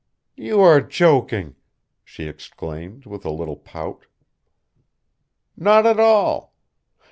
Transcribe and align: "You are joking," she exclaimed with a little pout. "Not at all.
"You 0.35 0.61
are 0.61 0.81
joking," 0.81 1.57
she 2.03 2.23
exclaimed 2.23 3.05
with 3.05 3.23
a 3.23 3.29
little 3.29 3.55
pout. 3.55 4.07
"Not 5.55 5.85
at 5.85 5.99
all. 5.99 6.55